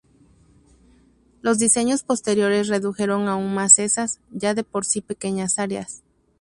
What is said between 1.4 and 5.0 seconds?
Los diseños posteriores redujeron aún más esas ya de por